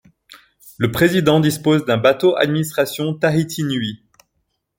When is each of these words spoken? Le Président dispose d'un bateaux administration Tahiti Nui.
Le 0.79 0.89
Président 0.89 1.39
dispose 1.39 1.85
d'un 1.85 1.97
bateaux 1.97 2.35
administration 2.35 3.13
Tahiti 3.13 3.63
Nui. 3.63 4.03